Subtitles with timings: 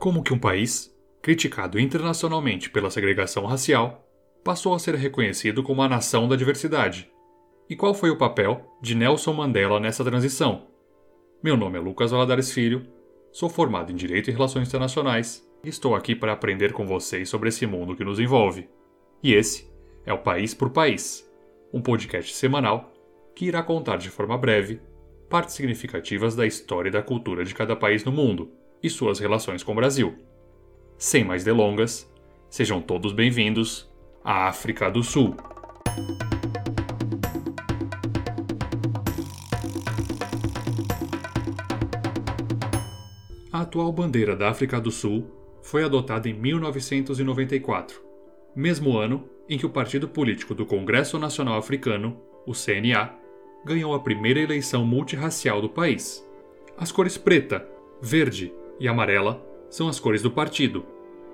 [0.00, 4.02] Como que um país, criticado internacionalmente pela segregação racial,
[4.42, 7.12] passou a ser reconhecido como a nação da diversidade?
[7.68, 10.68] E qual foi o papel de Nelson Mandela nessa transição?
[11.42, 12.86] Meu nome é Lucas Valadares Filho,
[13.30, 17.50] sou formado em Direito e Relações Internacionais e estou aqui para aprender com vocês sobre
[17.50, 18.70] esse mundo que nos envolve.
[19.22, 19.70] E esse
[20.06, 21.30] é o País por País,
[21.74, 22.90] um podcast semanal
[23.36, 24.80] que irá contar de forma breve
[25.28, 28.50] partes significativas da história e da cultura de cada país no mundo
[28.82, 30.14] e suas relações com o Brasil.
[30.96, 32.10] Sem mais delongas,
[32.48, 33.90] sejam todos bem-vindos
[34.24, 35.36] à África do Sul.
[43.52, 45.30] A atual bandeira da África do Sul
[45.62, 48.00] foi adotada em 1994,
[48.54, 53.14] mesmo ano em que o partido político do Congresso Nacional Africano, o CNA,
[53.64, 56.26] ganhou a primeira eleição multirracial do país.
[56.78, 57.66] As cores preta,
[58.00, 60.84] verde e amarela são as cores do partido,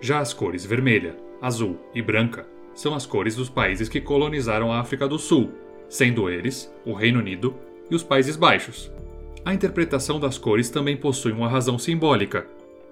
[0.00, 4.80] já as cores vermelha, azul e branca são as cores dos países que colonizaram a
[4.80, 5.52] África do Sul,
[5.88, 7.54] sendo eles o Reino Unido
[7.90, 8.90] e os Países Baixos.
[9.44, 12.46] A interpretação das cores também possui uma razão simbólica,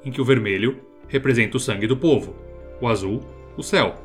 [0.05, 2.35] em que o vermelho representa o sangue do povo,
[2.81, 3.21] o azul,
[3.57, 3.97] o céu,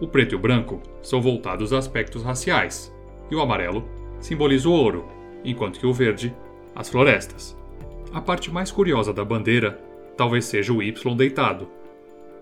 [0.00, 2.92] o preto e o branco são voltados a aspectos raciais,
[3.30, 3.84] e o amarelo
[4.18, 5.06] simboliza o ouro,
[5.44, 6.34] enquanto que o verde,
[6.74, 7.56] as florestas.
[8.12, 9.80] A parte mais curiosa da bandeira
[10.20, 11.66] talvez seja o Y deitado.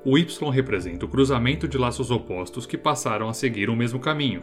[0.04, 4.42] O Y representa o cruzamento de laços opostos que passaram a seguir o mesmo caminho.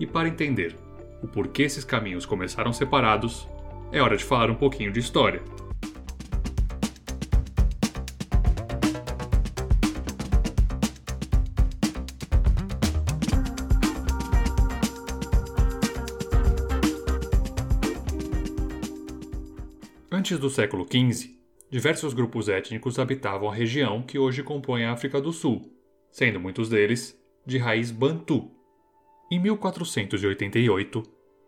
[0.00, 0.74] E para entender
[1.22, 3.46] o porquê esses caminhos começaram separados,
[3.92, 5.42] é hora de falar um pouquinho de história.
[20.10, 21.35] Antes do século XV,
[21.70, 25.72] diversos grupos étnicos habitavam a região que hoje compõe a África do Sul,
[26.10, 28.50] sendo muitos deles de raiz bantu.
[29.30, 31.02] Em 1488,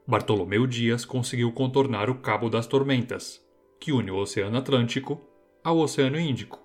[0.07, 3.41] Bartolomeu Dias conseguiu contornar o Cabo das Tormentas,
[3.79, 5.21] que une o Oceano Atlântico
[5.63, 6.61] ao Oceano Índico,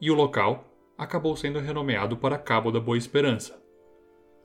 [0.00, 3.60] e o local acabou sendo renomeado para Cabo da Boa Esperança.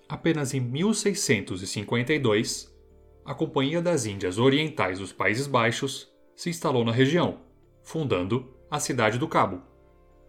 [0.10, 2.76] Apenas em 1652,
[3.24, 7.40] a Companhia das Índias Orientais dos Países Baixos se instalou na região,
[7.84, 9.62] fundando a cidade do Cabo.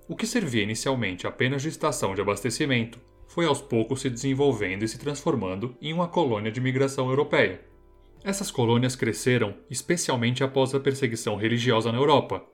[0.09, 4.89] O que servia inicialmente apenas de estação de abastecimento foi aos poucos se desenvolvendo e
[4.89, 7.73] se transformando em uma colônia de migração europeia
[8.25, 12.45] essas colônias cresceram especialmente após a perseguição religiosa na Europa,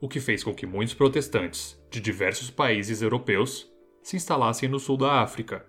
[0.00, 3.70] o que fez com que muitos protestantes de diversos países europeus
[4.02, 5.66] se instalassem no sul da África.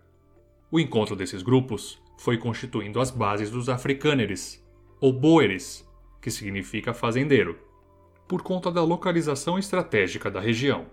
[0.72, 4.66] O encontro desses grupos foi constituindo as bases dos africâneres,
[5.02, 5.86] ou boeres,
[6.22, 7.60] que significa fazendeiro.
[8.30, 10.86] Por conta da localização estratégica da região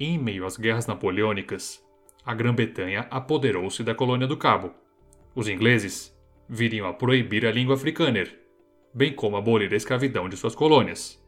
[0.00, 1.80] em meio às guerras napoleônicas,
[2.26, 4.72] a Grã-Bretanha apoderou-se da colônia do Cabo.
[5.32, 6.12] Os ingleses
[6.48, 8.40] viriam a proibir a língua africâner,
[8.92, 11.24] bem como abolir a escravidão de suas colônias.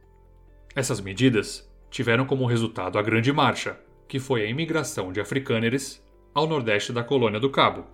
[0.74, 3.78] Essas medidas tiveram como resultado a Grande Marcha,
[4.08, 7.84] que foi a imigração de africâneres ao nordeste da colônia do Cabo.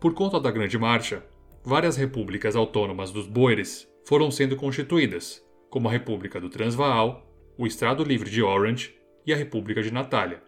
[0.00, 1.22] Por conta da Grande Marcha,
[1.62, 5.45] várias repúblicas autônomas dos Boeres foram sendo constituídas,
[5.76, 10.42] como a República do Transvaal, o Estado Livre de Orange e a República de Natália.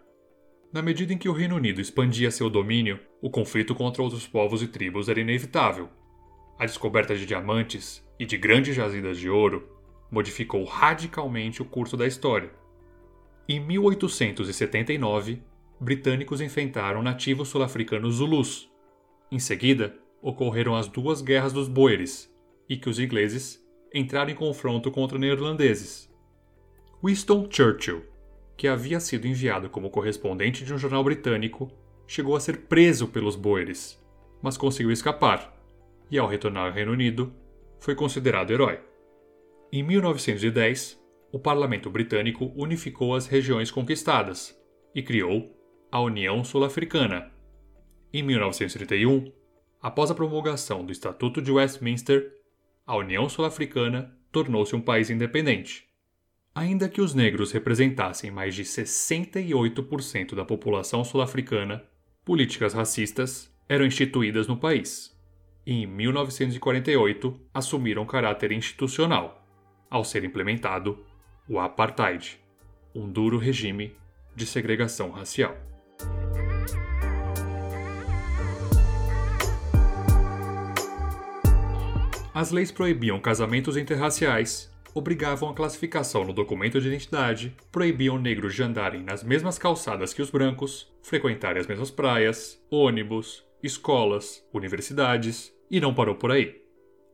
[0.73, 4.63] Na medida em que o Reino Unido expandia seu domínio, o conflito contra outros povos
[4.63, 5.87] e tribos era inevitável,
[6.57, 9.69] a descoberta de diamantes e de grandes jazidas de ouro
[10.09, 12.49] modificou radicalmente o curso da história.
[13.47, 15.43] Em 1879,
[15.79, 18.67] britânicos enfrentaram nativos sul-africanos Zulus.
[19.31, 22.35] Em seguida, ocorreram as duas guerras dos Boeres,
[22.67, 23.63] e que os ingleses
[23.93, 26.09] entraram em confronto contra neerlandeses.
[27.03, 28.03] Winston Churchill,
[28.57, 31.71] que havia sido enviado como correspondente de um jornal britânico,
[32.05, 34.03] chegou a ser preso pelos Boeres,
[34.41, 35.55] mas conseguiu escapar
[36.11, 37.33] e, ao retornar ao Reino Unido,
[37.79, 38.79] foi considerado herói.
[39.71, 40.99] Em 1910,
[41.31, 44.59] o parlamento britânico unificou as regiões conquistadas
[44.93, 45.55] e criou
[45.91, 47.31] a União Sul-Africana.
[48.11, 49.31] Em 1931,
[49.81, 52.38] após a promulgação do Estatuto de Westminster,
[52.89, 55.87] a União Sul-Africana tornou-se um país independente.
[56.55, 61.83] Ainda que os negros representassem mais de 68% da população sul-africana,
[62.25, 65.15] políticas racistas eram instituídas no país
[65.67, 69.45] e em 1948 assumiram caráter institucional,
[69.87, 71.05] ao ser implementado
[71.47, 72.39] o apartheid,
[72.95, 73.95] um duro regime
[74.35, 75.55] de segregação racial.
[82.39, 88.63] As leis proibiam casamentos interraciais, obrigavam a classificação no documento de identidade, proibiam negros de
[88.63, 95.81] andarem nas mesmas calçadas que os brancos, frequentarem as mesmas praias, ônibus, escolas, universidades, e
[95.81, 96.61] não parou por aí.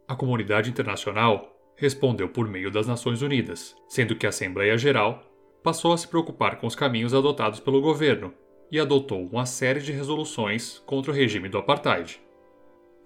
[0.08, 5.24] A comunidade internacional respondeu por meio das Nações Unidas, sendo que a Assembleia Geral
[5.64, 8.32] passou a se preocupar com os caminhos adotados pelo governo
[8.72, 12.22] e adotou uma série de resoluções contra o regime do apartheid.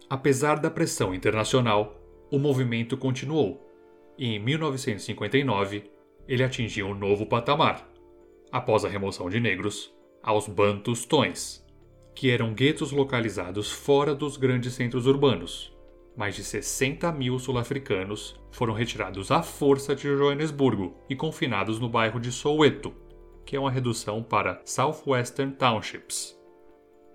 [0.09, 1.98] Apesar da pressão internacional,
[2.31, 3.69] o movimento continuou
[4.17, 5.89] e em 1959
[6.27, 7.89] ele atingiu um novo patamar,
[8.51, 9.91] após a remoção de negros
[10.21, 11.65] aos Bantustões,
[12.13, 15.75] que eram guetos localizados fora dos grandes centros urbanos.
[16.15, 22.19] Mais de 60 mil sul-africanos foram retirados à força de Joanesburgo e confinados no bairro
[22.19, 22.93] de Soweto,
[23.45, 26.37] que é uma redução para Southwestern Townships.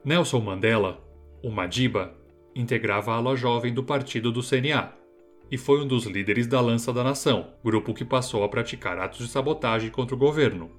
[0.05, 1.05] Nelson Mandela,
[1.43, 2.17] o Madiba,
[2.55, 5.04] integrava a ala jovem do partido do CNA,
[5.51, 9.19] e foi um dos líderes da Lança da Nação, grupo que passou a praticar atos
[9.19, 10.71] de sabotagem contra o governo.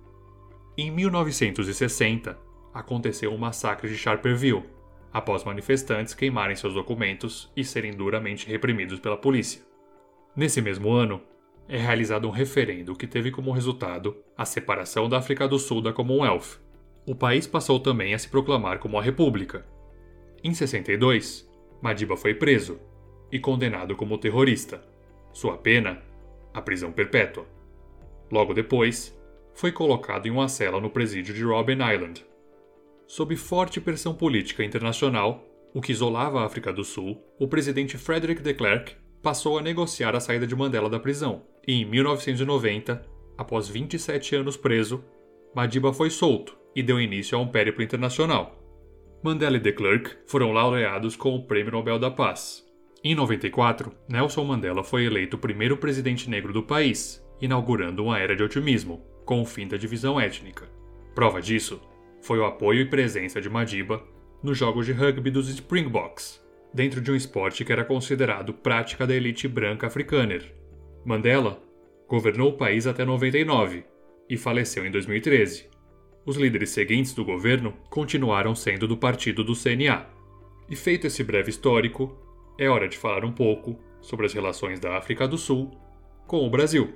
[0.77, 2.37] Em 1960,
[2.73, 4.65] aconteceu o massacre de Sharperville,
[5.13, 9.61] após manifestantes queimarem seus documentos e serem duramente reprimidos pela polícia.
[10.35, 11.21] Nesse mesmo ano,
[11.69, 15.93] é realizado um referendo que teve como resultado a separação da África do Sul da
[15.93, 16.59] Commonwealth.
[17.07, 19.65] O país passou também a se proclamar como a República.
[20.43, 21.49] Em 62,
[21.81, 22.79] Madiba foi preso
[23.31, 24.81] e condenado como terrorista.
[25.33, 26.01] Sua pena?
[26.53, 27.45] A prisão perpétua.
[28.31, 29.17] Logo depois,
[29.53, 32.25] foi colocado em uma cela no presídio de Robben Island.
[33.07, 35.43] Sob forte pressão política internacional,
[35.73, 40.15] o que isolava a África do Sul, o presidente Frederick de Klerk passou a negociar
[40.15, 41.43] a saída de Mandela da prisão.
[41.67, 43.05] E em 1990,
[43.37, 45.03] após 27 anos preso,
[45.53, 48.61] Madiba foi solto e deu início a um périplo internacional.
[49.23, 52.64] Mandela e de Klerk foram laureados com o Prêmio Nobel da Paz.
[53.07, 58.35] Em 94, Nelson Mandela foi eleito o primeiro presidente negro do país, inaugurando uma era
[58.35, 60.67] de otimismo, com o fim da divisão étnica.
[61.13, 61.79] Prova disso
[62.19, 64.03] foi o apoio e presença de Madiba
[64.41, 66.43] nos jogos de rugby dos Springboks,
[66.73, 70.39] dentro de um esporte que era considerado prática da elite branca africana.
[71.05, 71.61] Mandela
[72.07, 73.85] governou o país até 99
[74.27, 75.69] e faleceu em 2013.
[76.25, 80.07] Os líderes seguintes do governo continuaram sendo do partido do CNA.
[80.67, 82.24] E feito esse breve histórico,
[82.57, 85.71] é hora de falar um pouco sobre as relações da África do Sul
[86.27, 86.95] com o Brasil.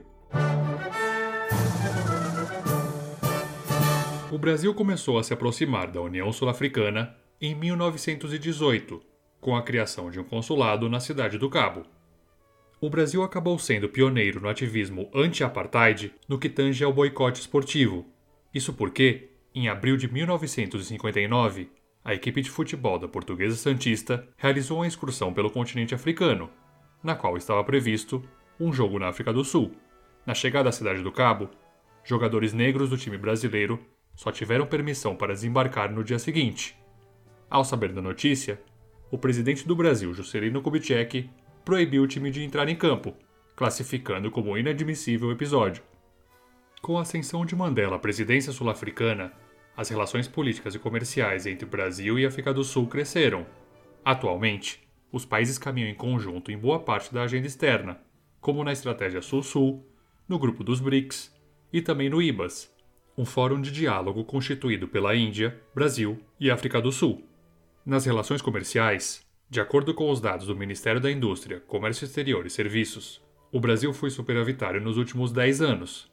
[4.32, 9.02] O Brasil começou a se aproximar da União Sul-Africana em 1918,
[9.42, 11.84] com a criação de um consulado na Cidade do Cabo.
[12.80, 18.06] O Brasil acabou sendo pioneiro no ativismo anti-apartheid no que tange ao boicote esportivo.
[18.54, 21.70] Isso porque, em abril de 1959,
[22.04, 26.50] a equipe de futebol da Portuguesa Santista realizou uma excursão pelo continente africano,
[27.04, 28.24] na qual estava previsto
[28.60, 29.72] um jogo na África do Sul.
[30.26, 31.50] Na chegada à cidade do Cabo,
[32.04, 33.80] jogadores negros do time brasileiro
[34.16, 36.78] só tiveram permissão para desembarcar no dia seguinte.
[37.50, 38.62] Ao saber da notícia,
[39.12, 41.30] o presidente do Brasil, Juscelino Kubitschek,
[41.64, 43.16] proibiu o time de entrar em campo,
[43.56, 45.84] classificando como inadmissível o episódio.
[46.82, 49.34] Com a ascensão de Mandela à presidência sul-africana,
[49.80, 53.46] as relações políticas e comerciais entre Brasil e África do Sul cresceram.
[54.04, 57.98] Atualmente, os países caminham em conjunto em boa parte da agenda externa,
[58.42, 59.90] como na Estratégia Sul-Sul,
[60.28, 61.34] no grupo dos BRICS
[61.72, 62.70] e também no IBAS,
[63.18, 67.24] um fórum de diálogo constituído pela Índia, Brasil e África do Sul.
[67.86, 72.50] Nas relações comerciais, de acordo com os dados do Ministério da Indústria, Comércio Exterior e
[72.50, 76.12] Serviços, o Brasil foi superavitário nos últimos 10 anos,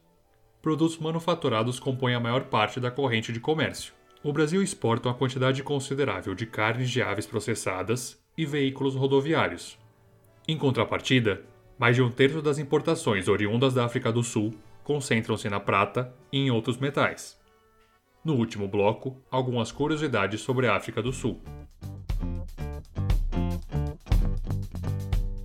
[0.66, 3.94] produtos manufaturados compõem a maior parte da corrente de comércio.
[4.20, 9.78] O Brasil exporta uma quantidade considerável de carnes de aves processadas e veículos rodoviários.
[10.48, 11.44] Em contrapartida,
[11.78, 16.38] mais de um terço das importações oriundas da África do Sul concentram-se na prata e
[16.38, 17.40] em outros metais.
[18.24, 21.40] No último bloco, algumas curiosidades sobre a África do Sul.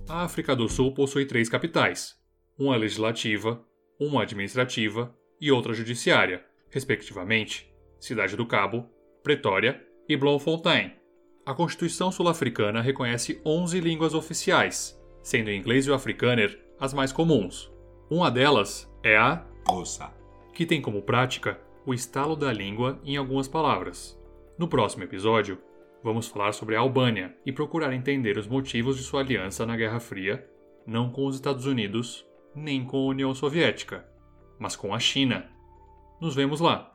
[0.08, 2.16] A África do Sul possui três capitais:
[2.58, 3.64] uma legislativa,
[4.06, 8.86] uma administrativa e outra judiciária, respectivamente, Cidade do Cabo,
[9.22, 10.92] Pretória e Bloemfontein.
[11.46, 17.12] A Constituição sul-africana reconhece 11 línguas oficiais, sendo o inglês e o afrikaner as mais
[17.12, 17.72] comuns.
[18.10, 20.12] Uma delas é a Russa,
[20.52, 24.18] que tem como prática o estalo da língua em algumas palavras.
[24.58, 25.58] No próximo episódio,
[26.02, 30.00] vamos falar sobre a Albânia e procurar entender os motivos de sua aliança na Guerra
[30.00, 30.48] Fria,
[30.86, 34.06] não com os Estados Unidos, nem com a União Soviética,
[34.58, 35.48] mas com a China.
[36.20, 36.91] Nos vemos lá!